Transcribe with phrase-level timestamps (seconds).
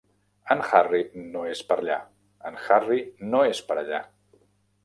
[0.53, 1.01] En Harry
[1.35, 1.97] no és per allà,
[2.51, 2.99] en Harry
[3.35, 4.05] no és per allà.